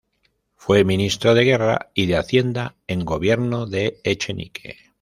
[0.55, 4.77] Fue ministro de Guerra y de Hacienda en gobierno de Echenique.